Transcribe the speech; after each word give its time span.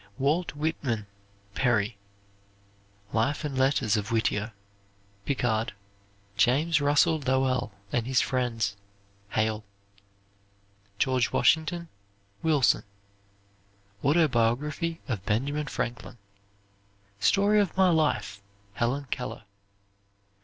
"Walt 0.17 0.55
Whitman," 0.55 1.05
Perry. 1.53 1.95
"Life 3.13 3.45
and 3.45 3.55
Letters 3.55 3.95
of 3.95 4.11
Whittier," 4.11 4.51
Pickard. 5.25 5.73
"James 6.37 6.81
Russell 6.81 7.19
Lowell 7.19 7.71
and 7.91 8.07
His 8.07 8.19
Friends," 8.19 8.75
Hale. 9.29 9.63
"George 10.97 11.31
Washington," 11.31 11.87
Wilson. 12.41 12.81
Autobiography 14.03 14.99
of 15.07 15.23
Benjamin 15.27 15.67
Franklin. 15.67 16.17
"Story 17.19 17.59
of 17.59 17.77
My 17.77 17.91
Life," 17.91 18.41
Helen 18.73 19.05
Keller. 19.11 19.43